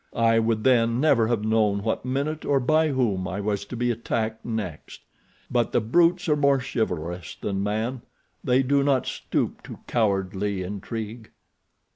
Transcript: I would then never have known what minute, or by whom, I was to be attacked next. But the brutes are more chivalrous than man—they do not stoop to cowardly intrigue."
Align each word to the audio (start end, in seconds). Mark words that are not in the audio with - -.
I 0.17 0.39
would 0.39 0.63
then 0.63 0.99
never 0.99 1.27
have 1.27 1.45
known 1.45 1.83
what 1.83 2.03
minute, 2.03 2.43
or 2.43 2.59
by 2.59 2.87
whom, 2.87 3.27
I 3.27 3.39
was 3.39 3.65
to 3.65 3.75
be 3.77 3.91
attacked 3.91 4.43
next. 4.43 5.01
But 5.51 5.73
the 5.73 5.79
brutes 5.79 6.27
are 6.27 6.35
more 6.35 6.59
chivalrous 6.59 7.35
than 7.35 7.61
man—they 7.61 8.63
do 8.63 8.81
not 8.81 9.05
stoop 9.05 9.61
to 9.61 9.77
cowardly 9.85 10.63
intrigue." 10.63 11.29